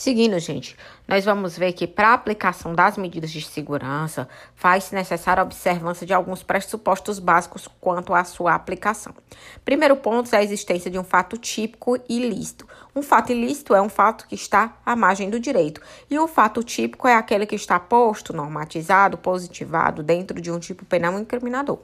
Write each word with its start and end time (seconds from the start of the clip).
Seguindo, 0.00 0.38
gente, 0.38 0.78
nós 1.06 1.26
vamos 1.26 1.58
ver 1.58 1.74
que 1.74 1.86
para 1.86 2.08
a 2.08 2.14
aplicação 2.14 2.74
das 2.74 2.96
medidas 2.96 3.30
de 3.30 3.42
segurança, 3.42 4.26
faz-se 4.54 4.94
necessária 4.94 5.42
a 5.42 5.44
observância 5.44 6.06
de 6.06 6.14
alguns 6.14 6.42
pressupostos 6.42 7.18
básicos 7.18 7.68
quanto 7.78 8.14
à 8.14 8.24
sua 8.24 8.54
aplicação. 8.54 9.12
Primeiro 9.62 9.94
ponto 9.96 10.34
é 10.34 10.38
a 10.38 10.42
existência 10.42 10.90
de 10.90 10.98
um 10.98 11.04
fato 11.04 11.36
típico 11.36 11.98
e 12.08 12.16
ilícito. 12.16 12.66
Um 12.96 13.02
fato 13.02 13.30
ilícito 13.30 13.74
é 13.74 13.82
um 13.82 13.90
fato 13.90 14.26
que 14.26 14.34
está 14.34 14.74
à 14.86 14.96
margem 14.96 15.28
do 15.28 15.38
direito, 15.38 15.82
e 16.08 16.18
o 16.18 16.26
fato 16.26 16.62
típico 16.62 17.06
é 17.06 17.14
aquele 17.14 17.44
que 17.44 17.54
está 17.54 17.78
posto, 17.78 18.32
normatizado, 18.32 19.18
positivado 19.18 20.02
dentro 20.02 20.40
de 20.40 20.50
um 20.50 20.58
tipo 20.58 20.82
penal 20.86 21.18
incriminador. 21.18 21.78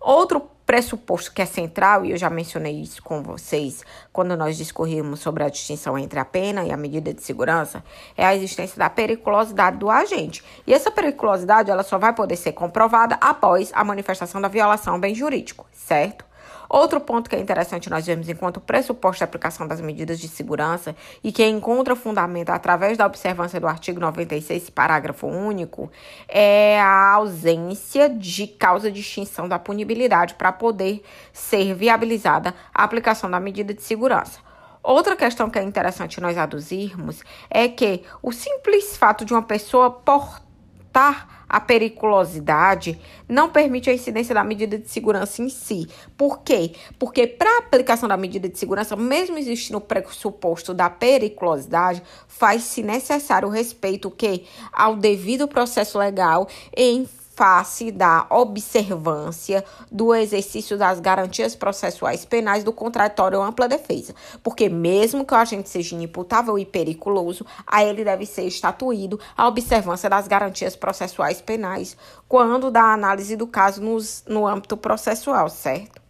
Outro 0.00 0.48
pressuposto 0.68 1.32
que 1.32 1.40
é 1.40 1.46
central, 1.46 2.04
e 2.04 2.10
eu 2.10 2.18
já 2.18 2.28
mencionei 2.28 2.78
isso 2.78 3.02
com 3.02 3.22
vocês 3.22 3.82
quando 4.12 4.36
nós 4.36 4.58
discorrimos 4.58 5.20
sobre 5.20 5.42
a 5.42 5.48
distinção 5.48 5.98
entre 5.98 6.18
a 6.18 6.26
pena 6.26 6.62
e 6.62 6.70
a 6.70 6.76
medida 6.76 7.14
de 7.14 7.22
segurança, 7.22 7.82
é 8.14 8.26
a 8.26 8.36
existência 8.36 8.78
da 8.78 8.90
periculosidade 8.90 9.78
do 9.78 9.88
agente. 9.88 10.44
E 10.66 10.74
essa 10.74 10.90
periculosidade 10.90 11.70
ela 11.70 11.82
só 11.82 11.96
vai 11.96 12.12
poder 12.12 12.36
ser 12.36 12.52
comprovada 12.52 13.16
após 13.18 13.70
a 13.74 13.82
manifestação 13.82 14.42
da 14.42 14.48
violação 14.48 14.92
ao 14.92 15.00
bem 15.00 15.14
jurídico, 15.14 15.66
certo? 15.72 16.27
Outro 16.68 17.00
ponto 17.00 17.30
que 17.30 17.36
é 17.36 17.40
interessante 17.40 17.88
nós 17.88 18.04
vemos 18.04 18.28
enquanto 18.28 18.60
pressuposto 18.60 19.18
de 19.18 19.24
aplicação 19.24 19.66
das 19.66 19.80
medidas 19.80 20.20
de 20.20 20.28
segurança 20.28 20.94
e 21.24 21.32
que 21.32 21.44
encontra 21.46 21.96
fundamento 21.96 22.50
através 22.50 22.98
da 22.98 23.06
observância 23.06 23.58
do 23.58 23.66
artigo 23.66 23.98
96, 23.98 24.68
parágrafo 24.70 25.26
único, 25.26 25.90
é 26.28 26.78
a 26.80 27.12
ausência 27.14 28.08
de 28.08 28.46
causa 28.46 28.90
de 28.90 29.00
extinção 29.00 29.48
da 29.48 29.58
punibilidade 29.58 30.34
para 30.34 30.52
poder 30.52 31.02
ser 31.32 31.74
viabilizada 31.74 32.54
a 32.74 32.84
aplicação 32.84 33.30
da 33.30 33.40
medida 33.40 33.72
de 33.72 33.82
segurança. 33.82 34.40
Outra 34.82 35.16
questão 35.16 35.50
que 35.50 35.58
é 35.58 35.62
interessante 35.62 36.20
nós 36.20 36.36
aduzirmos 36.36 37.22
é 37.50 37.66
que 37.68 38.04
o 38.22 38.30
simples 38.30 38.96
fato 38.96 39.24
de 39.24 39.32
uma 39.32 39.42
pessoa 39.42 39.90
portar 39.90 41.37
a 41.48 41.60
periculosidade 41.60 42.98
não 43.28 43.48
permite 43.48 43.88
a 43.88 43.94
incidência 43.94 44.34
da 44.34 44.44
medida 44.44 44.78
de 44.78 44.88
segurança 44.88 45.42
em 45.42 45.48
si. 45.48 45.88
Por 46.16 46.40
quê? 46.40 46.72
Porque 46.98 47.26
para 47.26 47.48
a 47.56 47.58
aplicação 47.58 48.08
da 48.08 48.16
medida 48.16 48.48
de 48.48 48.58
segurança, 48.58 48.94
mesmo 48.96 49.38
existindo 49.38 49.78
o 49.78 49.80
pressuposto 49.80 50.74
da 50.74 50.90
periculosidade, 50.90 52.02
faz-se 52.26 52.82
necessário 52.82 53.48
o 53.48 53.50
respeito 53.50 54.10
que 54.10 54.44
ao 54.72 54.96
devido 54.96 55.48
processo 55.48 55.98
legal 55.98 56.48
em 56.76 57.08
face 57.38 57.92
da 57.92 58.26
observância 58.30 59.64
do 59.92 60.12
exercício 60.12 60.76
das 60.76 60.98
garantias 60.98 61.54
processuais 61.54 62.24
penais 62.24 62.64
do 62.64 62.72
contraditório 62.72 63.40
ampla 63.40 63.68
defesa. 63.68 64.12
Porque 64.42 64.68
mesmo 64.68 65.24
que 65.24 65.32
o 65.32 65.36
agente 65.36 65.68
seja 65.68 65.94
inimputável 65.94 66.58
e 66.58 66.66
periculoso, 66.66 67.46
a 67.64 67.84
ele 67.84 68.02
deve 68.02 68.26
ser 68.26 68.42
estatuído 68.42 69.20
a 69.36 69.46
observância 69.46 70.10
das 70.10 70.26
garantias 70.26 70.74
processuais 70.74 71.40
penais 71.40 71.96
quando 72.26 72.72
da 72.72 72.92
análise 72.92 73.36
do 73.36 73.46
caso 73.46 73.80
nos, 73.80 74.24
no 74.26 74.44
âmbito 74.44 74.76
processual, 74.76 75.48
certo? 75.48 76.02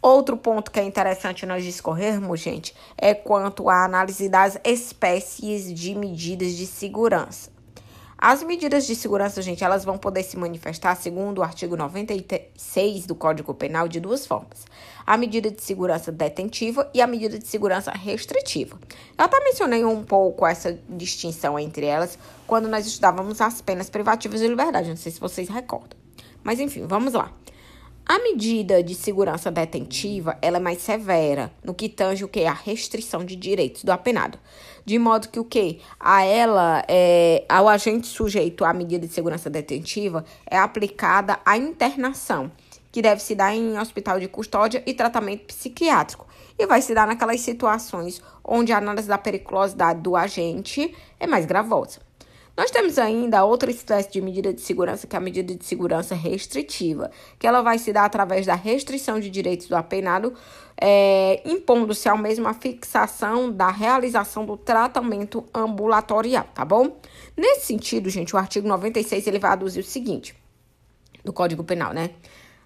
Outro 0.00 0.36
ponto 0.36 0.70
que 0.70 0.78
é 0.78 0.84
interessante 0.84 1.44
nós 1.44 1.64
discorrermos, 1.64 2.38
gente, 2.38 2.72
é 2.96 3.12
quanto 3.12 3.68
à 3.68 3.84
análise 3.84 4.28
das 4.28 4.56
espécies 4.62 5.74
de 5.74 5.96
medidas 5.96 6.52
de 6.52 6.64
segurança. 6.64 7.57
As 8.20 8.42
medidas 8.42 8.84
de 8.84 8.96
segurança, 8.96 9.40
gente, 9.40 9.62
elas 9.62 9.84
vão 9.84 9.96
poder 9.96 10.24
se 10.24 10.36
manifestar, 10.36 10.96
segundo 10.96 11.38
o 11.38 11.42
artigo 11.44 11.76
96 11.76 13.06
do 13.06 13.14
Código 13.14 13.54
Penal, 13.54 13.86
de 13.86 14.00
duas 14.00 14.26
formas: 14.26 14.66
a 15.06 15.16
medida 15.16 15.52
de 15.52 15.62
segurança 15.62 16.10
detentiva 16.10 16.90
e 16.92 17.00
a 17.00 17.06
medida 17.06 17.38
de 17.38 17.46
segurança 17.46 17.92
restritiva. 17.92 18.76
Eu 19.16 19.24
até 19.24 19.38
mencionei 19.44 19.84
um 19.84 20.02
pouco 20.02 20.44
essa 20.44 20.76
distinção 20.88 21.56
entre 21.56 21.86
elas 21.86 22.18
quando 22.44 22.66
nós 22.66 22.88
estudávamos 22.88 23.40
as 23.40 23.62
penas 23.62 23.88
privativas 23.88 24.40
de 24.40 24.48
liberdade, 24.48 24.88
não 24.88 24.96
sei 24.96 25.12
se 25.12 25.20
vocês 25.20 25.48
recordam. 25.48 25.96
Mas 26.42 26.58
enfim, 26.58 26.86
vamos 26.88 27.12
lá. 27.12 27.32
A 28.10 28.18
medida 28.20 28.82
de 28.82 28.94
segurança 28.94 29.50
detentiva 29.50 30.38
ela 30.40 30.56
é 30.56 30.60
mais 30.60 30.80
severa 30.80 31.52
no 31.62 31.74
que 31.74 31.90
tange 31.90 32.24
o 32.24 32.28
que 32.28 32.46
a 32.46 32.54
restrição 32.54 33.22
de 33.22 33.36
direitos 33.36 33.84
do 33.84 33.92
apenado, 33.92 34.38
de 34.82 34.98
modo 34.98 35.28
que 35.28 35.38
o 35.38 35.44
que 35.44 35.82
a 36.00 36.24
ela 36.24 36.82
é, 36.88 37.44
ao 37.46 37.68
agente 37.68 38.06
sujeito 38.06 38.64
à 38.64 38.72
medida 38.72 39.06
de 39.06 39.12
segurança 39.12 39.50
detentiva 39.50 40.24
é 40.46 40.56
aplicada 40.56 41.38
a 41.44 41.58
internação, 41.58 42.50
que 42.90 43.02
deve 43.02 43.20
se 43.20 43.34
dar 43.34 43.54
em 43.54 43.78
hospital 43.78 44.18
de 44.18 44.26
custódia 44.26 44.82
e 44.86 44.94
tratamento 44.94 45.44
psiquiátrico, 45.44 46.26
e 46.58 46.66
vai 46.66 46.80
se 46.80 46.94
dar 46.94 47.06
naquelas 47.06 47.42
situações 47.42 48.22
onde 48.42 48.72
a 48.72 48.78
análise 48.78 49.06
da 49.06 49.18
periculosidade 49.18 50.00
do 50.00 50.16
agente 50.16 50.94
é 51.20 51.26
mais 51.26 51.44
gravosa. 51.44 52.07
Nós 52.58 52.72
temos 52.72 52.98
ainda 52.98 53.44
outra 53.44 53.70
espécie 53.70 54.10
de 54.10 54.20
medida 54.20 54.52
de 54.52 54.60
segurança, 54.60 55.06
que 55.06 55.14
é 55.14 55.16
a 55.16 55.22
medida 55.22 55.54
de 55.54 55.64
segurança 55.64 56.16
restritiva, 56.16 57.08
que 57.38 57.46
ela 57.46 57.62
vai 57.62 57.78
se 57.78 57.92
dar 57.92 58.04
através 58.04 58.46
da 58.46 58.56
restrição 58.56 59.20
de 59.20 59.30
direitos 59.30 59.68
do 59.68 59.76
apenado, 59.76 60.34
é, 60.76 61.40
impondo-se 61.48 62.08
ao 62.08 62.18
mesmo 62.18 62.48
a 62.48 62.54
fixação 62.54 63.52
da 63.52 63.70
realização 63.70 64.44
do 64.44 64.56
tratamento 64.56 65.46
ambulatorial, 65.54 66.48
tá 66.52 66.64
bom? 66.64 66.96
Nesse 67.36 67.66
sentido, 67.66 68.10
gente, 68.10 68.34
o 68.34 68.38
artigo 68.38 68.66
96 68.66 69.28
ele 69.28 69.38
vai 69.38 69.52
aduzir 69.52 69.84
o 69.84 69.86
seguinte, 69.86 70.34
do 71.24 71.32
Código 71.32 71.62
Penal, 71.62 71.92
né? 71.92 72.10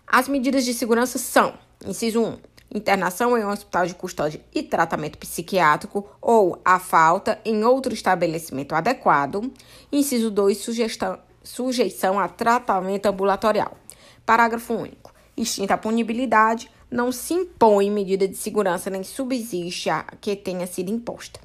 As 0.07 0.27
medidas 0.27 0.65
de 0.65 0.73
segurança 0.73 1.19
são, 1.19 1.53
inciso 1.85 2.19
1, 2.19 2.39
internação 2.75 3.37
em 3.37 3.45
um 3.45 3.51
hospital 3.51 3.87
de 3.87 3.95
custódia 3.95 4.41
e 4.55 4.63
tratamento 4.63 5.19
psiquiátrico 5.19 6.09
ou 6.21 6.61
a 6.65 6.79
falta 6.79 7.39
em 7.45 7.65
outro 7.65 7.93
estabelecimento 7.93 8.75
adequado. 8.75 9.53
Inciso 9.91 10.31
2, 10.31 10.57
sugestão, 10.59 11.19
sujeição 11.43 12.19
a 12.19 12.29
tratamento 12.29 13.07
ambulatorial. 13.07 13.77
Parágrafo 14.25 14.75
único. 14.75 15.13
Extinta 15.37 15.75
a 15.75 15.79
punibilidade, 15.79 16.71
não 16.91 17.11
se 17.11 17.35
impõe 17.35 17.91
medida 17.91 18.29
de 18.29 18.37
segurança 18.37 18.91
nem 18.91 19.03
subsiste 19.03 19.89
a 19.89 20.05
que 20.21 20.37
tenha 20.37 20.67
sido 20.67 20.91
imposta. 20.91 21.41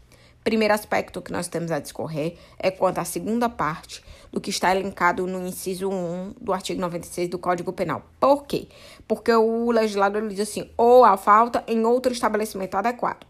Primeiro 0.48 0.74
aspecto 0.74 1.22
que 1.22 1.30
nós 1.30 1.50
temos 1.50 1.72
a 1.72 1.80
discorrer 1.80 2.38
é 2.58 2.72
quanto 2.72 3.00
à 3.00 3.04
segunda 3.04 3.50
parte 3.50 4.02
do 4.32 4.40
que 4.40 4.50
está 4.50 4.74
elencado 4.74 5.28
no 5.28 5.46
inciso 5.46 5.90
1 5.90 6.36
do 6.40 6.54
artigo 6.54 6.80
96 6.80 7.28
do 7.28 7.38
Código 7.38 7.74
Penal. 7.74 8.02
Por 8.18 8.46
quê? 8.46 8.70
Porque 9.06 9.34
o 9.34 9.70
legislador 9.72 10.26
diz 10.26 10.40
assim, 10.40 10.70
ou 10.78 11.04
a 11.04 11.18
falta 11.18 11.66
em 11.68 11.86
outro 11.86 12.14
estabelecimento 12.14 12.76
adequado. 12.76 13.28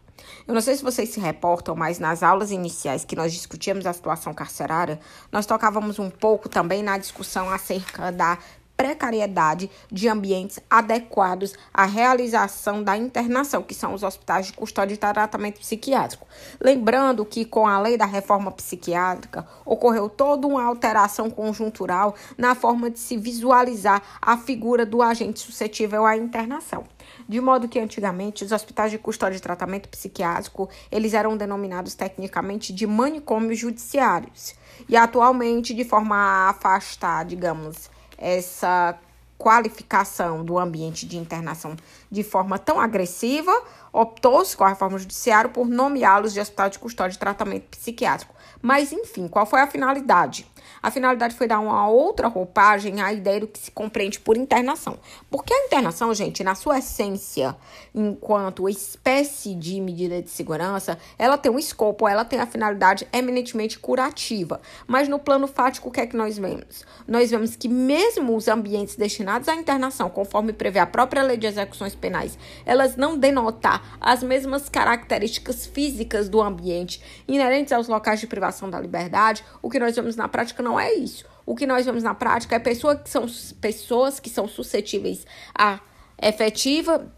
Eu 0.48 0.54
não 0.54 0.62
sei 0.62 0.76
se 0.76 0.84
vocês 0.84 1.10
se 1.10 1.20
reportam, 1.20 1.76
mas 1.76 1.98
nas 1.98 2.22
aulas 2.22 2.52
iniciais 2.52 3.04
que 3.04 3.16
nós 3.16 3.34
discutíamos 3.34 3.88
a 3.88 3.94
situação 3.94 4.32
carcerária, 4.32 5.00
nós 5.32 5.48
tocávamos 5.48 5.98
um 5.98 6.12
pouco 6.12 6.48
também 6.48 6.84
na 6.84 7.00
discussão 7.00 7.50
acerca 7.50 8.12
da 8.12 8.38
precariedade 8.78 9.70
de 9.92 10.08
ambientes 10.08 10.60
adequados 10.70 11.56
à 11.74 11.86
realização 11.86 12.84
da 12.84 12.96
internação, 12.96 13.64
que 13.64 13.74
são 13.74 13.94
os 13.96 14.04
hospitais 14.04 14.46
de 14.46 14.54
custódia 14.54 14.94
e 14.94 14.98
tratamento 14.98 15.60
psiquiátrico. 15.60 16.28
Lembrando 16.62 17.26
que 17.26 17.44
com 17.44 17.68
a 17.68 17.82
lei 17.82 17.98
da 17.98 18.06
reforma 18.06 18.52
psiquiátrica 18.52 19.48
ocorreu 19.66 20.08
toda 20.08 20.46
uma 20.46 20.64
alteração 20.64 21.30
conjuntural 21.30 22.14
na 22.38 22.54
forma 22.54 22.92
de 22.92 23.00
se 23.00 23.18
visualizar 23.18 24.02
a 24.22 24.38
figura 24.38 24.86
do 24.86 25.02
agente 25.02 25.40
suscetível 25.40 26.06
à 26.06 26.16
internação. 26.16 26.84
De 27.28 27.42
modo 27.42 27.68
que 27.68 27.80
antigamente 27.80 28.44
os 28.44 28.52
hospitais 28.52 28.92
de 28.92 29.00
custódia 29.00 29.38
e 29.38 29.42
tratamento 29.42 29.90
psiquiátrico, 29.90 30.70
eles 30.92 31.14
eram 31.14 31.36
denominados 31.36 31.96
tecnicamente 31.96 32.72
de 32.72 32.86
manicômios 32.86 33.60
judiciários. 33.60 34.54
E 34.88 34.96
atualmente, 34.96 35.74
de 35.74 35.84
forma 35.84 36.16
a 36.16 36.50
afastar, 36.50 37.26
digamos, 37.26 37.90
essa 38.18 38.98
qualificação 39.38 40.44
do 40.44 40.58
ambiente 40.58 41.06
de 41.06 41.18
internação 41.18 41.76
de 42.12 42.24
forma 42.24 42.58
tão 42.58 42.80
agressiva, 42.80 43.52
optou-se 43.94 44.58
com 44.58 44.64
a 44.64 44.70
reforma 44.70 44.98
judiciária 44.98 45.50
por 45.50 45.68
nomeá-los 45.68 46.34
de 46.34 46.40
hospital 46.40 46.70
de 46.70 46.80
custódia 46.80 47.16
e 47.16 47.20
tratamento 47.20 47.66
psiquiátrico. 47.70 48.34
Mas, 48.62 48.92
enfim, 48.92 49.28
qual 49.28 49.46
foi 49.46 49.62
a 49.62 49.68
finalidade? 49.68 50.48
A 50.81 50.90
finalidade 50.90 51.36
foi 51.36 51.48
dar 51.48 51.60
uma 51.60 51.88
outra 51.88 52.28
roupagem 52.28 53.02
à 53.02 53.12
ideia 53.12 53.42
do 53.42 53.48
que 53.48 53.60
se 53.60 53.72
compreende 53.72 54.19
por 54.19 54.38
internação. 54.38 54.98
Porque 55.30 55.54
a 55.54 55.66
internação, 55.66 56.14
gente, 56.14 56.44
na 56.44 56.56
sua 56.56 56.80
essência, 56.80 57.56
enquanto 57.94 58.69
espécie 58.69 59.54
de 59.54 59.80
medida 59.81 60.22
de 60.22 60.30
segurança, 60.30 60.98
ela 61.18 61.38
tem 61.38 61.52
um 61.52 61.60
escopo, 61.60 62.08
ela 62.08 62.24
tem 62.24 62.40
a 62.40 62.46
finalidade 62.46 63.08
eminentemente 63.12 63.78
curativa. 63.78 64.62
Mas 64.86 65.08
no 65.08 65.19
plano 65.19 65.48
fático, 65.48 65.90
o 65.90 65.92
que 65.92 66.02
é 66.02 66.08
que 66.08 66.16
nós 66.16 66.38
vemos? 66.38 66.86
Nós 67.08 67.31
vemos 67.31 67.56
que 67.56 67.68
mesmo 67.68 68.36
os 68.36 68.48
ambientes 68.48 68.96
destinados 68.96 69.48
à 69.48 69.56
internação, 69.56 70.10
conforme 70.10 70.54
prevê 70.54 70.80
a 70.80 70.86
própria 70.86 71.24
lei 71.24 71.38
de 71.38 71.48
execuções 71.48 71.96
penais, 71.96 72.38
elas 72.66 72.96
não 72.96 73.18
denotam 73.18 73.58
as 74.00 74.24
mesmas 74.24 74.70
características 74.70 75.66
físicas 75.66 76.30
do 76.30 76.42
ambiente 76.42 77.02
inerentes 77.28 77.74
aos 77.74 77.88
locais 77.88 78.20
de 78.20 78.28
privação 78.28 78.70
da 78.70 78.80
liberdade, 78.80 79.44
o 79.62 79.70
que 79.70 79.80
nós 79.80 79.96
vemos 79.96 80.16
na 80.16 80.28
prática 80.28 80.56
não 80.62 80.80
é 80.80 80.94
isso. 80.94 81.25
O 81.45 81.56
que 81.56 81.65
nós 81.65 81.86
vemos 81.86 82.04
na 82.04 82.13
prática 82.13 82.56
é 82.56 82.59
pessoa 82.59 82.95
que 82.95 83.09
são, 83.09 83.25
pessoas 83.62 84.19
que 84.19 84.30
são 84.30 84.48
suscetíveis 84.48 85.25
a 85.57 85.80
efetiva 86.21 87.12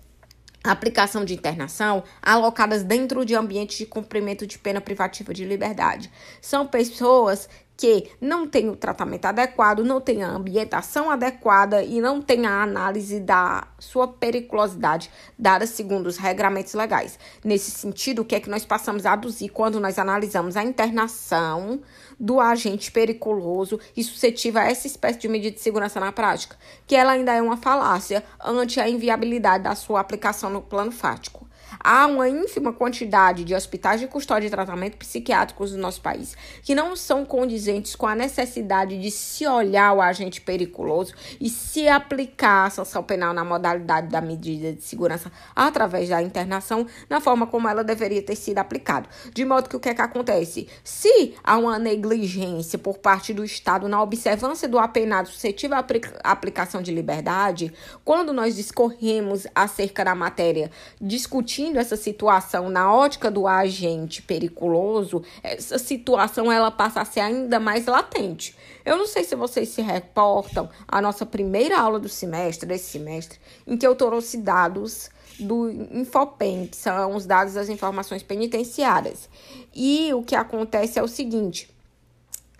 aplicação 0.64 1.24
de 1.24 1.34
internação 1.34 2.04
alocadas 2.22 2.84
dentro 2.84 3.26
de 3.26 3.34
ambientes 3.34 3.78
de 3.78 3.86
cumprimento 3.86 4.46
de 4.46 4.60
pena 4.60 4.82
privativa 4.82 5.34
de 5.34 5.46
liberdade. 5.46 6.12
São 6.42 6.68
pessoas 6.68 7.50
que 7.80 8.12
não 8.20 8.46
têm 8.46 8.68
o 8.68 8.76
tratamento 8.76 9.24
adequado, 9.24 9.86
não 9.86 10.02
têm 10.02 10.22
a 10.22 10.28
ambientação 10.28 11.10
adequada 11.10 11.82
e 11.82 12.02
não 12.02 12.22
têm 12.22 12.46
a 12.46 12.62
análise 12.62 13.22
da 13.22 13.70
sua 13.80 14.06
periculosidade 14.06 15.10
dada 15.38 15.66
segundo 15.66 16.08
os 16.08 16.18
regramentos 16.18 16.74
legais. 16.74 17.18
Nesse 17.42 17.72
sentido, 17.72 18.22
o 18.22 18.26
que 18.26 18.36
é 18.36 18.40
que 18.42 18.50
nós 18.50 18.66
passamos 18.66 19.06
a 19.06 19.14
aduzir 19.14 19.50
quando 19.54 19.80
nós 19.80 19.98
analisamos 19.98 20.58
a 20.58 20.64
internação 20.64 21.80
do 22.20 22.42
agente 22.42 22.92
periculoso 22.92 23.80
e 23.96 24.04
suscetível 24.04 24.60
a 24.60 24.66
essa 24.66 24.86
espécie 24.86 25.20
de 25.20 25.30
medida 25.30 25.56
de 25.56 25.62
segurança 25.62 26.02
na 26.02 26.12
prática? 26.12 26.58
Que 26.86 26.98
ela 26.98 27.14
ainda 27.14 27.34
é 27.34 27.42
uma 27.42 27.56
falácia 27.56 28.26
ante 28.44 28.82
a 28.82 28.90
inviabilidade 28.90 29.64
da 29.64 29.74
sua 29.74 30.02
aplicação 30.02 30.50
no 30.50 30.62
plano 30.62 30.92
fático. 30.92 31.49
Há 31.82 32.08
uma 32.08 32.28
ínfima 32.28 32.74
quantidade 32.74 33.46
de 33.46 33.56
hospitais 33.56 34.02
de 34.02 34.08
custódia 34.08 34.48
e 34.48 34.50
tratamento 34.50 34.98
psiquiátricos 34.98 35.72
no 35.72 35.78
nosso 35.78 36.02
país 36.02 36.36
que 36.62 36.76
não 36.76 36.94
são 36.96 37.24
condizentes 37.24 37.96
com 37.96 38.06
a 38.06 38.16
necessidade 38.16 39.00
de 39.00 39.10
se 39.10 39.48
olhar 39.48 39.94
o 39.94 40.02
agente 40.02 40.42
periculoso 40.42 41.14
e 41.40 41.50
se 41.50 41.88
aplicar 41.88 42.66
a 42.66 42.70
sanção 42.70 43.02
penal 43.02 43.34
na 43.34 43.46
modalidade 43.46 44.08
da 44.08 44.20
medida 44.20 44.74
de 44.74 44.84
segurança 44.84 45.32
através 45.56 46.10
da 46.10 46.22
internação 46.22 46.86
na 47.10 47.22
forma 47.22 47.48
como 47.48 47.70
ela 47.70 47.84
deveria 47.84 48.22
ter 48.22 48.36
sido 48.36 48.58
aplicada. 48.58 49.08
De 49.34 49.46
modo 49.46 49.70
que 49.70 49.76
o 49.76 49.80
que 49.80 49.90
é 49.90 49.94
que 49.94 50.02
acontece? 50.02 50.68
Se 50.84 51.36
há 51.44 51.58
uma 51.58 51.80
negligência 51.80 52.78
por 52.78 52.98
parte 52.98 53.34
do 53.34 53.46
Estado 53.46 53.88
na 53.88 54.02
observância 54.02 54.68
do 54.68 54.78
apenado 54.78 55.30
suscetível 55.30 55.78
à 55.78 56.32
aplicação 56.32 56.82
de 56.82 56.92
liberdade, 56.92 57.74
quando 58.04 58.34
nós 58.34 58.56
discorremos 58.56 59.48
acerca 59.56 60.04
da 60.04 60.14
matéria 60.14 60.70
discutindo 61.00 61.69
discutindo 61.70 61.78
essa 61.78 61.96
situação 61.96 62.70
na 62.70 62.94
ótica 62.94 63.30
do 63.30 63.48
agente 63.48 64.22
periculoso, 64.22 65.24
essa 65.44 65.78
situação 65.78 66.52
ela 66.52 66.72
passa 66.72 67.02
a 67.02 67.06
ser 67.06 67.20
ainda 67.20 67.60
mais 67.60 67.86
latente. 67.86 68.56
Eu 68.84 68.98
não 68.98 69.06
sei 69.06 69.24
se 69.24 69.36
vocês 69.36 69.70
se 69.70 69.82
reportam 69.82 70.70
a 70.88 71.02
nossa 71.02 71.26
primeira 71.26 71.80
aula 71.80 72.00
do 72.00 72.10
semestre, 72.10 72.68
desse 72.68 72.92
semestre, 72.92 73.40
em 73.68 73.78
que 73.78 73.86
eu 73.86 73.96
trouxe 73.96 74.38
dados 74.38 75.10
do 75.40 75.70
Infopem, 75.70 76.68
que 76.68 76.76
são 76.76 77.16
os 77.16 77.26
dados 77.26 77.54
das 77.54 77.70
informações 77.70 78.24
penitenciárias. 78.24 79.30
E 79.74 80.14
o 80.14 80.24
que 80.24 80.36
acontece 80.36 81.00
é 81.00 81.04
o 81.04 81.08
seguinte: 81.08 81.70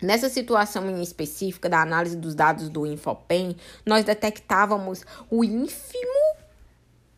Nessa 0.00 0.30
situação 0.30 0.88
em 0.88 1.02
específica 1.02 1.68
da 1.68 1.82
análise 1.82 2.16
dos 2.16 2.34
dados 2.34 2.70
do 2.70 2.86
Infopem, 2.86 3.54
nós 3.84 4.04
detectávamos 4.04 5.04
o 5.30 5.44
ínfimo 5.44 6.29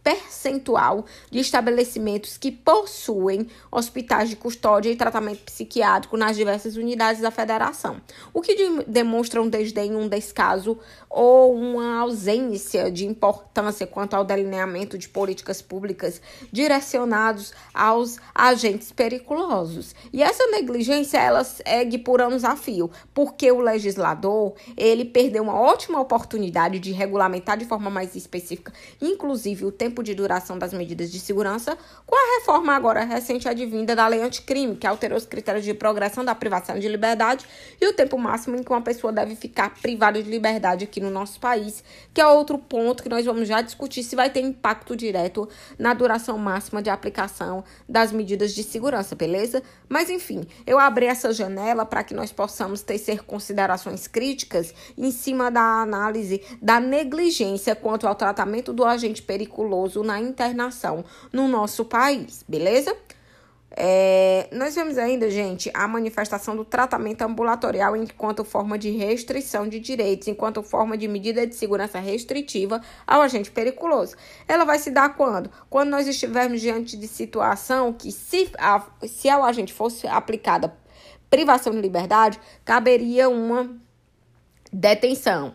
percentual 0.02 1.04
de 1.30 1.38
estabelecimentos 1.38 2.36
que 2.36 2.50
possuem 2.50 3.46
hospitais 3.70 4.28
de 4.28 4.36
custódia 4.36 4.90
e 4.90 4.96
tratamento 4.96 5.42
psiquiátrico 5.44 6.16
nas 6.16 6.36
diversas 6.36 6.76
unidades 6.76 7.20
da 7.20 7.30
federação, 7.30 8.00
o 8.32 8.40
que 8.40 8.54
de, 8.54 8.84
demonstra 8.84 9.40
um 9.40 9.48
desdém, 9.48 9.94
um 9.94 10.08
descaso 10.08 10.78
ou 11.08 11.54
uma 11.54 12.00
ausência 12.00 12.90
de 12.90 13.06
importância 13.06 13.86
quanto 13.86 14.14
ao 14.14 14.24
delineamento 14.24 14.96
de 14.96 15.08
políticas 15.08 15.60
públicas 15.60 16.20
direcionados 16.50 17.52
aos 17.74 18.18
agentes 18.34 18.90
periculosos. 18.90 19.94
E 20.12 20.22
essa 20.22 20.46
negligência 20.46 21.18
ela 21.18 21.44
segue 21.44 21.98
por 21.98 22.20
anos 22.20 22.44
a 22.44 22.56
fio, 22.56 22.90
porque 23.12 23.52
o 23.52 23.60
legislador, 23.60 24.54
ele 24.76 25.04
perdeu 25.04 25.42
uma 25.42 25.60
ótima 25.60 26.00
oportunidade 26.00 26.78
de 26.78 26.92
regulamentar 26.92 27.58
de 27.58 27.66
forma 27.66 27.90
mais 27.90 28.16
específica, 28.16 28.72
inclusive 29.00 29.66
o 29.66 29.72
tempo 29.72 29.91
tempo 29.92 30.02
de 30.02 30.14
duração 30.14 30.58
das 30.58 30.72
medidas 30.72 31.12
de 31.12 31.20
segurança, 31.20 31.76
com 32.06 32.16
a 32.16 32.38
reforma 32.38 32.74
agora 32.74 33.04
recente 33.04 33.46
advinda 33.46 33.94
da 33.94 34.08
lei 34.08 34.22
anticrime, 34.22 34.74
que 34.74 34.86
alterou 34.86 35.18
os 35.18 35.26
critérios 35.26 35.64
de 35.66 35.74
progressão 35.74 36.24
da 36.24 36.34
privação 36.34 36.78
de 36.78 36.88
liberdade 36.88 37.44
e 37.78 37.86
o 37.86 37.92
tempo 37.92 38.16
máximo 38.16 38.56
em 38.56 38.62
que 38.62 38.70
uma 38.70 38.80
pessoa 38.80 39.12
deve 39.12 39.36
ficar 39.36 39.74
privada 39.82 40.22
de 40.22 40.30
liberdade 40.30 40.84
aqui 40.84 40.98
no 40.98 41.10
nosso 41.10 41.38
país, 41.38 41.84
que 42.14 42.22
é 42.22 42.26
outro 42.26 42.56
ponto 42.56 43.02
que 43.02 43.08
nós 43.10 43.26
vamos 43.26 43.46
já 43.46 43.60
discutir 43.60 44.02
se 44.02 44.16
vai 44.16 44.30
ter 44.30 44.40
impacto 44.40 44.96
direto 44.96 45.46
na 45.78 45.92
duração 45.92 46.38
máxima 46.38 46.80
de 46.80 46.88
aplicação 46.88 47.62
das 47.86 48.12
medidas 48.12 48.54
de 48.54 48.62
segurança, 48.62 49.14
beleza? 49.14 49.62
Mas 49.90 50.08
enfim, 50.08 50.46
eu 50.66 50.78
abri 50.78 51.04
essa 51.04 51.34
janela 51.34 51.84
para 51.84 52.02
que 52.02 52.14
nós 52.14 52.32
possamos 52.32 52.80
tecer 52.80 53.24
considerações 53.24 54.06
críticas 54.06 54.72
em 54.96 55.10
cima 55.10 55.50
da 55.50 55.82
análise 55.82 56.40
da 56.62 56.80
negligência 56.80 57.76
quanto 57.76 58.06
ao 58.06 58.14
tratamento 58.14 58.72
do 58.72 58.86
agente 58.86 59.20
periculoso 59.20 59.81
na 60.02 60.20
internação 60.20 61.04
no 61.32 61.48
nosso 61.48 61.84
país, 61.84 62.44
beleza? 62.48 62.96
É, 63.74 64.48
nós 64.52 64.74
vemos 64.74 64.98
ainda, 64.98 65.30
gente, 65.30 65.70
a 65.72 65.88
manifestação 65.88 66.54
do 66.54 66.64
tratamento 66.64 67.22
ambulatorial 67.22 67.96
enquanto 67.96 68.44
forma 68.44 68.78
de 68.78 68.90
restrição 68.90 69.66
de 69.66 69.80
direitos, 69.80 70.28
enquanto 70.28 70.62
forma 70.62 70.96
de 70.96 71.08
medida 71.08 71.46
de 71.46 71.54
segurança 71.54 71.98
restritiva 71.98 72.82
ao 73.06 73.22
agente 73.22 73.50
periculoso. 73.50 74.14
Ela 74.46 74.64
vai 74.64 74.78
se 74.78 74.90
dar 74.90 75.16
quando? 75.16 75.50
Quando 75.70 75.88
nós 75.88 76.06
estivermos 76.06 76.60
diante 76.60 76.96
de 76.96 77.08
situação 77.08 77.92
que, 77.92 78.12
se, 78.12 78.50
a, 78.58 78.84
se 79.06 79.28
ao 79.28 79.42
agente 79.42 79.72
fosse 79.72 80.06
aplicada 80.06 80.76
privação 81.30 81.72
de 81.72 81.80
liberdade, 81.80 82.38
caberia 82.62 83.28
uma 83.30 83.74
detenção 84.70 85.54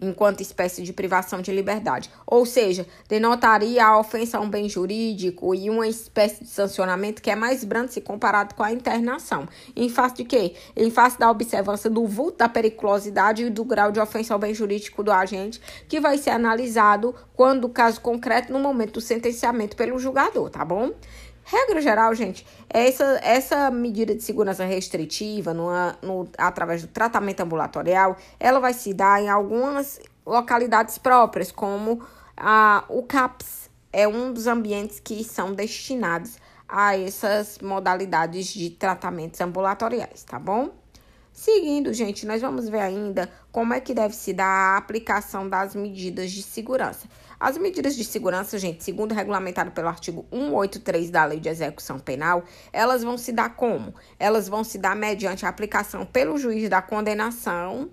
enquanto 0.00 0.40
espécie 0.40 0.82
de 0.82 0.92
privação 0.92 1.40
de 1.40 1.52
liberdade. 1.52 2.10
Ou 2.26 2.44
seja, 2.44 2.86
denotaria 3.08 3.84
a 3.84 3.98
ofensa 3.98 4.38
a 4.38 4.40
um 4.40 4.48
bem 4.48 4.68
jurídico 4.68 5.54
e 5.54 5.70
uma 5.70 5.88
espécie 5.88 6.44
de 6.44 6.50
sancionamento 6.50 7.22
que 7.22 7.30
é 7.30 7.36
mais 7.36 7.64
brando 7.64 7.90
se 7.90 8.00
comparado 8.00 8.54
com 8.54 8.62
a 8.62 8.72
internação. 8.72 9.48
Em 9.74 9.88
face 9.88 10.16
de 10.16 10.24
quê? 10.24 10.54
Em 10.76 10.90
face 10.90 11.18
da 11.18 11.30
observância 11.30 11.88
do 11.88 12.06
vulto 12.06 12.38
da 12.38 12.48
periculosidade 12.48 13.44
e 13.44 13.50
do 13.50 13.64
grau 13.64 13.90
de 13.90 14.00
ofensa 14.00 14.34
ao 14.34 14.40
bem 14.40 14.54
jurídico 14.54 15.02
do 15.02 15.12
agente, 15.12 15.60
que 15.88 16.00
vai 16.00 16.18
ser 16.18 16.30
analisado 16.30 17.14
quando 17.34 17.64
o 17.64 17.70
caso 17.70 18.00
concreto 18.00 18.52
no 18.52 18.58
momento 18.58 18.94
do 18.94 19.00
sentenciamento 19.00 19.76
pelo 19.76 19.98
julgador, 19.98 20.50
tá 20.50 20.64
bom? 20.64 20.92
Regra 21.48 21.80
geral, 21.80 22.12
gente, 22.12 22.44
essa, 22.68 23.20
essa 23.22 23.70
medida 23.70 24.12
de 24.16 24.20
segurança 24.20 24.64
restritiva 24.64 25.54
numa, 25.54 25.96
no, 26.02 26.28
através 26.36 26.82
do 26.82 26.88
tratamento 26.88 27.40
ambulatorial, 27.40 28.16
ela 28.40 28.58
vai 28.58 28.74
se 28.74 28.92
dar 28.92 29.22
em 29.22 29.28
algumas 29.28 30.00
localidades 30.26 30.98
próprias, 30.98 31.52
como 31.52 32.04
a, 32.36 32.84
o 32.88 33.04
CAPS, 33.04 33.70
é 33.92 34.08
um 34.08 34.32
dos 34.32 34.48
ambientes 34.48 34.98
que 34.98 35.22
são 35.22 35.54
destinados 35.54 36.36
a 36.68 36.98
essas 36.98 37.60
modalidades 37.60 38.48
de 38.48 38.70
tratamentos 38.70 39.40
ambulatoriais, 39.40 40.24
tá 40.24 40.40
bom? 40.40 40.70
Seguindo, 41.32 41.92
gente, 41.92 42.26
nós 42.26 42.42
vamos 42.42 42.68
ver 42.68 42.80
ainda 42.80 43.30
como 43.52 43.72
é 43.72 43.78
que 43.78 43.94
deve 43.94 44.16
se 44.16 44.32
dar 44.32 44.46
a 44.46 44.76
aplicação 44.78 45.48
das 45.48 45.76
medidas 45.76 46.32
de 46.32 46.42
segurança. 46.42 47.06
As 47.38 47.58
medidas 47.58 47.94
de 47.94 48.04
segurança, 48.04 48.58
gente, 48.58 48.82
segundo 48.82 49.12
regulamentado 49.12 49.70
pelo 49.70 49.88
artigo 49.88 50.26
183 50.30 51.10
da 51.10 51.24
Lei 51.24 51.38
de 51.38 51.48
Execução 51.48 51.98
Penal, 51.98 52.44
elas 52.72 53.02
vão 53.02 53.18
se 53.18 53.32
dar 53.32 53.56
como? 53.56 53.94
Elas 54.18 54.48
vão 54.48 54.64
se 54.64 54.78
dar 54.78 54.96
mediante 54.96 55.44
a 55.44 55.48
aplicação 55.48 56.06
pelo 56.06 56.38
juiz 56.38 56.68
da 56.68 56.80
condenação, 56.80 57.90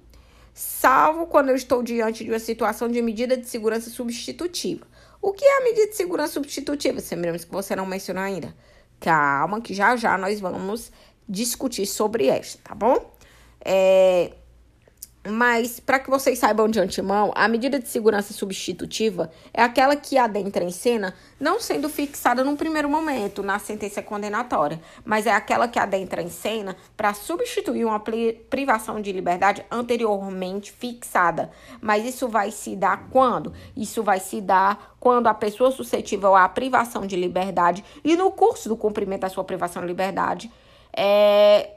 salvo 0.54 1.28
quando 1.28 1.50
eu 1.50 1.56
estou 1.56 1.84
diante 1.84 2.24
de 2.24 2.32
uma 2.32 2.40
situação 2.40 2.88
de 2.88 3.02
medida 3.02 3.36
de 3.36 3.48
segurança 3.48 3.90
substitutiva. 3.90 4.88
O 5.22 5.34
que 5.34 5.44
é 5.44 5.58
a 5.58 5.64
medida 5.64 5.88
de 5.88 5.96
segurança 5.96 6.34
substitutiva? 6.34 7.02
Lembramos 7.12 7.44
que 7.44 7.52
você 7.52 7.76
não 7.76 7.86
mencionou 7.86 8.24
ainda. 8.24 8.56
Calma, 9.00 9.62
que 9.62 9.74
já 9.74 9.96
já 9.96 10.18
nós 10.18 10.40
vamos 10.40 10.92
discutir 11.28 11.86
sobre 11.86 12.28
esta, 12.28 12.60
tá 12.64 12.76
bom? 12.76 13.14
É, 13.64 14.34
mas, 15.26 15.80
para 15.80 16.00
que 16.00 16.10
vocês 16.10 16.38
saibam 16.38 16.68
de 16.68 16.82
antemão, 16.82 17.32
a 17.34 17.48
medida 17.48 17.80
de 17.80 17.88
segurança 17.88 18.34
substitutiva 18.34 19.32
é 19.54 19.62
aquela 19.62 19.96
que 19.96 20.18
adentra 20.18 20.66
em 20.66 20.70
cena, 20.70 21.16
não 21.40 21.62
sendo 21.62 21.88
fixada 21.88 22.44
num 22.44 22.58
primeiro 22.58 22.90
momento 22.90 23.42
na 23.42 23.58
sentença 23.58 24.02
condenatória, 24.02 24.82
mas 25.06 25.26
é 25.26 25.32
aquela 25.32 25.66
que 25.66 25.80
adentra 25.80 26.22
em 26.22 26.30
cena 26.30 26.76
para 26.98 27.14
substituir 27.14 27.86
uma 27.86 28.02
privação 28.50 29.00
de 29.00 29.14
liberdade 29.14 29.66
anteriormente 29.72 30.74
fixada. 30.74 31.50
Mas 31.80 32.04
isso 32.04 32.28
vai 32.28 32.52
se 32.52 32.76
dar 32.76 33.08
quando? 33.10 33.54
Isso 33.78 34.04
vai 34.04 34.20
se 34.20 34.42
dar 34.42 34.98
quando 35.00 35.28
a 35.28 35.34
pessoa 35.34 35.72
suscetível 35.72 36.36
à 36.36 36.50
privação 36.50 37.08
de 37.08 37.16
liberdade 37.16 37.84
e 38.04 38.18
no 38.18 38.30
curso 38.30 38.68
do 38.68 38.76
cumprimento 38.76 39.22
da 39.22 39.30
sua 39.30 39.46
privação 39.46 39.84
de 39.84 39.88
liberdade 39.88 40.52
é, 40.92 41.76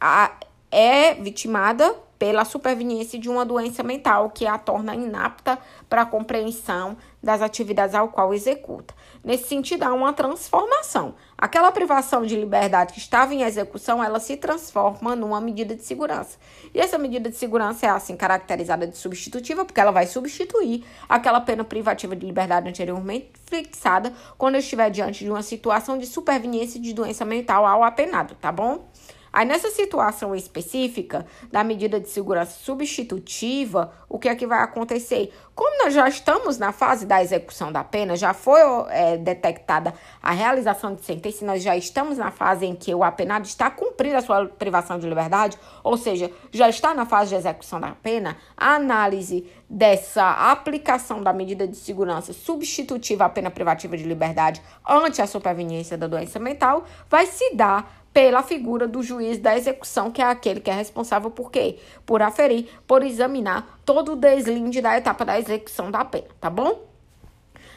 a, 0.00 0.36
é 0.70 1.14
vitimada 1.14 2.06
pela 2.18 2.44
superveniência 2.44 3.18
de 3.18 3.28
uma 3.28 3.44
doença 3.44 3.82
mental 3.82 4.30
que 4.30 4.46
a 4.46 4.58
torna 4.58 4.94
inapta 4.94 5.58
para 5.88 6.02
a 6.02 6.06
compreensão 6.06 6.96
das 7.22 7.42
atividades 7.42 7.94
ao 7.94 8.08
qual 8.08 8.34
executa. 8.34 8.94
Nesse 9.22 9.48
sentido, 9.48 9.82
há 9.82 9.92
uma 9.92 10.12
transformação. 10.12 11.14
Aquela 11.36 11.70
privação 11.70 12.24
de 12.24 12.36
liberdade 12.36 12.92
que 12.92 12.98
estava 12.98 13.34
em 13.34 13.42
execução, 13.42 14.02
ela 14.02 14.20
se 14.20 14.36
transforma 14.36 15.14
numa 15.14 15.40
medida 15.40 15.74
de 15.74 15.82
segurança. 15.82 16.38
E 16.72 16.80
essa 16.80 16.98
medida 16.98 17.28
de 17.28 17.36
segurança 17.36 17.86
é 17.86 17.88
assim 17.88 18.16
caracterizada 18.16 18.86
de 18.86 18.96
substitutiva, 18.96 19.64
porque 19.64 19.80
ela 19.80 19.90
vai 19.90 20.06
substituir 20.06 20.84
aquela 21.08 21.40
pena 21.40 21.64
privativa 21.64 22.14
de 22.16 22.26
liberdade 22.26 22.68
anteriormente 22.68 23.32
fixada 23.46 24.12
quando 24.36 24.56
estiver 24.56 24.90
diante 24.90 25.24
de 25.24 25.30
uma 25.30 25.42
situação 25.42 25.98
de 25.98 26.06
superveniência 26.06 26.80
de 26.80 26.92
doença 26.92 27.24
mental 27.24 27.66
ao 27.66 27.82
apenado, 27.82 28.34
tá 28.36 28.52
bom? 28.52 28.88
Aí, 29.32 29.46
nessa 29.46 29.70
situação 29.70 30.34
específica 30.34 31.26
da 31.50 31.62
medida 31.62 32.00
de 32.00 32.08
segurança 32.08 32.58
substitutiva, 32.58 33.92
o 34.08 34.18
que 34.18 34.28
é 34.28 34.34
que 34.34 34.46
vai 34.46 34.62
acontecer? 34.62 35.32
Como 35.54 35.84
nós 35.84 35.92
já 35.92 36.08
estamos 36.08 36.56
na 36.56 36.72
fase 36.72 37.04
da 37.04 37.22
execução 37.22 37.72
da 37.72 37.82
pena, 37.82 38.16
já 38.16 38.32
foi 38.32 38.60
é, 38.90 39.16
detectada 39.16 39.92
a 40.22 40.30
realização 40.32 40.94
de 40.94 41.04
sentença, 41.04 41.44
nós 41.44 41.62
já 41.62 41.76
estamos 41.76 42.16
na 42.16 42.30
fase 42.30 42.64
em 42.64 42.74
que 42.74 42.94
o 42.94 43.02
apenado 43.02 43.44
está 43.44 43.70
cumprindo 43.70 44.16
a 44.16 44.22
sua 44.22 44.46
privação 44.46 44.98
de 44.98 45.08
liberdade, 45.08 45.58
ou 45.82 45.96
seja, 45.96 46.30
já 46.52 46.68
está 46.68 46.94
na 46.94 47.04
fase 47.04 47.30
de 47.30 47.36
execução 47.36 47.80
da 47.80 47.90
pena, 47.90 48.36
a 48.56 48.74
análise 48.74 49.50
dessa 49.68 50.50
aplicação 50.50 51.22
da 51.22 51.32
medida 51.32 51.66
de 51.66 51.76
segurança 51.76 52.32
substitutiva 52.32 53.24
à 53.24 53.28
pena 53.28 53.50
privativa 53.50 53.96
de 53.96 54.04
liberdade 54.04 54.62
ante 54.88 55.20
a 55.20 55.26
superveniência 55.26 55.98
da 55.98 56.06
doença 56.06 56.38
mental 56.38 56.84
vai 57.10 57.26
se 57.26 57.54
dar 57.54 57.98
pela 58.12 58.42
figura 58.42 58.86
do 58.88 59.02
juiz 59.02 59.38
da 59.38 59.56
execução, 59.56 60.10
que 60.10 60.20
é 60.20 60.24
aquele 60.24 60.60
que 60.60 60.70
é 60.70 60.74
responsável 60.74 61.30
por 61.30 61.50
quê? 61.50 61.78
Por 62.04 62.22
aferir, 62.22 62.68
por 62.86 63.02
examinar 63.02 63.80
todo 63.84 64.12
o 64.12 64.16
deslinde 64.16 64.80
da 64.80 64.96
etapa 64.96 65.24
da 65.24 65.38
execução 65.38 65.90
da 65.90 66.04
pena, 66.04 66.28
tá 66.40 66.50
bom? 66.50 66.88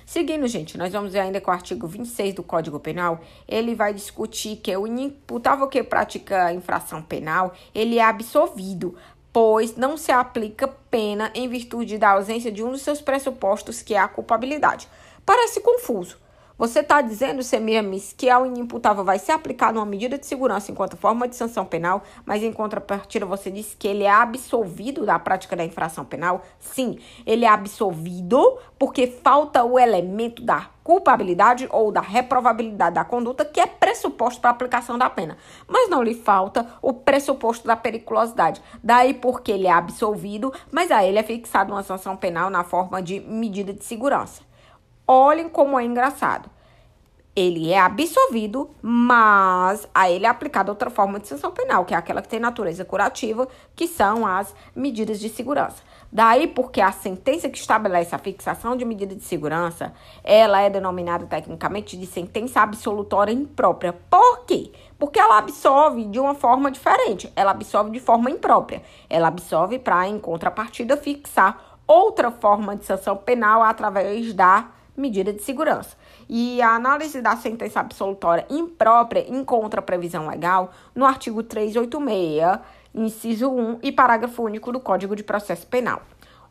Seguindo, 0.05 0.45
gente, 0.47 0.77
nós 0.77 0.91
vamos 0.91 1.13
ver 1.13 1.19
ainda 1.19 1.39
com 1.39 1.51
o 1.51 1.53
artigo 1.53 1.87
26 1.87 2.35
do 2.35 2.43
Código 2.43 2.79
Penal, 2.79 3.21
ele 3.47 3.73
vai 3.73 3.93
discutir 3.93 4.57
que 4.57 4.75
o 4.75 4.85
inimputável 4.85 5.67
que 5.67 5.81
pratica 5.83 6.51
infração 6.51 7.01
penal, 7.01 7.53
ele 7.73 7.97
é 7.97 8.03
absolvido, 8.03 8.95
pois 9.31 9.77
não 9.77 9.95
se 9.95 10.11
aplica 10.11 10.67
pena 10.67 11.31
em 11.33 11.47
virtude 11.47 11.97
da 11.97 12.09
ausência 12.09 12.51
de 12.51 12.63
um 12.63 12.71
dos 12.71 12.81
seus 12.81 12.99
pressupostos, 12.99 13.81
que 13.81 13.93
é 13.93 13.99
a 13.99 14.07
culpabilidade. 14.07 14.87
Parece 15.25 15.61
confuso, 15.61 16.17
você 16.61 16.81
está 16.81 17.01
dizendo, 17.01 17.41
Semiramis, 17.41 18.13
que 18.15 18.29
ao 18.29 18.45
inimputável 18.45 19.03
vai 19.03 19.17
ser 19.17 19.31
aplicada 19.31 19.79
uma 19.79 19.85
medida 19.85 20.15
de 20.15 20.27
segurança 20.27 20.71
enquanto 20.71 20.95
forma 20.95 21.27
de 21.27 21.35
sanção 21.35 21.65
penal, 21.65 22.03
mas 22.23 22.43
em 22.43 22.53
contrapartida 22.53 23.25
você 23.25 23.49
disse 23.49 23.75
que 23.75 23.87
ele 23.87 24.03
é 24.03 24.11
absolvido 24.11 25.03
da 25.03 25.17
prática 25.17 25.55
da 25.55 25.65
infração 25.65 26.05
penal? 26.05 26.43
Sim, 26.59 26.99
ele 27.25 27.45
é 27.45 27.47
absolvido 27.47 28.59
porque 28.77 29.07
falta 29.07 29.63
o 29.63 29.79
elemento 29.79 30.43
da 30.43 30.69
culpabilidade 30.83 31.67
ou 31.71 31.91
da 31.91 31.99
reprovabilidade 31.99 32.93
da 32.93 33.03
conduta, 33.03 33.43
que 33.43 33.59
é 33.59 33.65
pressuposto 33.65 34.39
para 34.39 34.51
a 34.51 34.53
aplicação 34.53 34.99
da 34.99 35.09
pena. 35.09 35.37
Mas 35.67 35.89
não 35.89 36.03
lhe 36.03 36.13
falta 36.13 36.67
o 36.79 36.93
pressuposto 36.93 37.65
da 37.65 37.75
periculosidade. 37.75 38.61
Daí 38.83 39.15
porque 39.15 39.51
ele 39.51 39.65
é 39.65 39.71
absolvido, 39.71 40.53
mas 40.71 40.91
a 40.91 41.03
ele 41.03 41.17
é 41.17 41.23
fixada 41.23 41.73
uma 41.73 41.81
sanção 41.81 42.15
penal 42.15 42.51
na 42.51 42.63
forma 42.63 43.01
de 43.01 43.19
medida 43.19 43.73
de 43.73 43.83
segurança. 43.83 44.50
Olhem 45.13 45.49
como 45.49 45.77
é 45.77 45.83
engraçado. 45.83 46.49
Ele 47.35 47.69
é 47.69 47.77
absolvido, 47.77 48.69
mas 48.81 49.85
a 49.93 50.09
ele 50.09 50.25
é 50.25 50.29
aplicada 50.29 50.71
outra 50.71 50.89
forma 50.89 51.19
de 51.19 51.27
sanção 51.27 51.51
penal, 51.51 51.83
que 51.83 51.93
é 51.93 51.97
aquela 51.97 52.21
que 52.21 52.29
tem 52.29 52.39
natureza 52.39 52.85
curativa, 52.85 53.45
que 53.75 53.89
são 53.89 54.25
as 54.25 54.55
medidas 54.73 55.19
de 55.19 55.27
segurança. 55.27 55.83
Daí 56.09 56.47
porque 56.47 56.79
a 56.79 56.93
sentença 56.93 57.49
que 57.49 57.57
estabelece 57.57 58.15
a 58.15 58.17
fixação 58.17 58.77
de 58.77 58.85
medida 58.85 59.13
de 59.13 59.25
segurança, 59.25 59.91
ela 60.23 60.61
é 60.61 60.69
denominada 60.69 61.25
tecnicamente 61.25 61.97
de 61.97 62.05
sentença 62.05 62.61
absolutória 62.61 63.33
imprópria. 63.33 63.91
Por 64.09 64.45
quê? 64.45 64.71
Porque 64.97 65.19
ela 65.19 65.39
absolve 65.39 66.05
de 66.05 66.21
uma 66.21 66.35
forma 66.35 66.71
diferente. 66.71 67.29
Ela 67.35 67.51
absolve 67.51 67.91
de 67.91 67.99
forma 67.99 68.31
imprópria. 68.31 68.81
Ela 69.09 69.27
absolve 69.27 69.77
para, 69.77 70.07
em 70.07 70.17
contrapartida, 70.17 70.95
fixar 70.95 71.79
outra 71.85 72.31
forma 72.31 72.77
de 72.77 72.85
sanção 72.85 73.17
penal 73.17 73.61
através 73.61 74.33
da 74.33 74.69
medida 75.01 75.33
de 75.33 75.41
segurança. 75.41 75.97
E 76.29 76.61
a 76.61 76.75
análise 76.75 77.21
da 77.21 77.35
sentença 77.35 77.79
absolutória 77.79 78.45
imprópria 78.49 79.25
encontra 79.27 79.81
previsão 79.81 80.27
legal 80.27 80.71
no 80.95 81.05
artigo 81.05 81.43
386, 81.43 82.59
inciso 82.93 83.49
1 83.49 83.79
e 83.81 83.91
parágrafo 83.91 84.43
único 84.43 84.71
do 84.71 84.79
Código 84.79 85.15
de 85.15 85.23
Processo 85.23 85.65
Penal. 85.67 86.01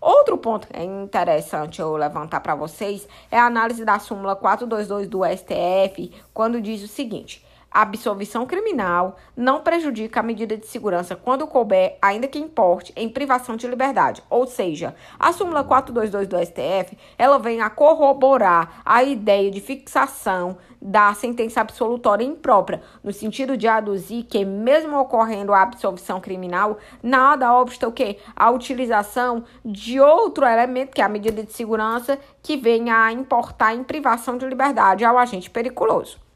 Outro 0.00 0.38
ponto 0.38 0.66
que 0.66 0.76
é 0.76 0.83
interessante 0.83 1.80
eu 1.80 1.95
levantar 1.95 2.40
para 2.40 2.54
vocês 2.54 3.07
é 3.30 3.38
a 3.38 3.45
análise 3.45 3.85
da 3.85 3.99
súmula 3.99 4.35
422 4.35 5.09
do 5.09 5.21
STF, 5.25 6.11
quando 6.33 6.61
diz 6.61 6.83
o 6.83 6.88
seguinte: 6.88 7.45
a 7.70 7.82
absolvição 7.82 8.44
criminal 8.46 9.16
não 9.36 9.60
prejudica 9.60 10.20
a 10.20 10.22
medida 10.22 10.56
de 10.56 10.66
segurança 10.66 11.14
quando 11.14 11.46
couber, 11.46 11.96
ainda 12.02 12.26
que 12.26 12.38
importe, 12.38 12.92
em 12.96 13.08
privação 13.08 13.56
de 13.56 13.66
liberdade. 13.68 14.22
Ou 14.28 14.46
seja, 14.46 14.94
a 15.18 15.32
súmula 15.32 15.62
422 15.62 16.26
do 16.26 16.38
STF, 16.38 16.98
ela 17.16 17.38
vem 17.38 17.60
a 17.60 17.70
corroborar 17.70 18.82
a 18.84 19.04
ideia 19.04 19.50
de 19.50 19.60
fixação 19.60 20.58
da 20.82 21.12
sentença 21.14 21.60
absolutória 21.60 22.24
imprópria, 22.24 22.82
no 23.04 23.12
sentido 23.12 23.56
de 23.56 23.68
aduzir 23.68 24.24
que, 24.24 24.44
mesmo 24.44 24.98
ocorrendo 24.98 25.52
a 25.52 25.62
absolvição 25.62 26.20
criminal, 26.20 26.78
nada 27.02 27.54
obsta 27.54 27.86
o 27.86 27.92
quê? 27.92 28.18
A 28.34 28.50
utilização 28.50 29.44
de 29.64 30.00
outro 30.00 30.46
elemento, 30.46 30.94
que 30.94 31.02
é 31.02 31.04
a 31.04 31.08
medida 31.08 31.42
de 31.42 31.52
segurança, 31.52 32.18
que 32.42 32.56
venha 32.56 32.96
a 33.04 33.12
importar 33.12 33.74
em 33.74 33.84
privação 33.84 34.38
de 34.38 34.46
liberdade 34.46 35.04
ao 35.04 35.18
agente 35.18 35.50
periculoso. 35.50 36.29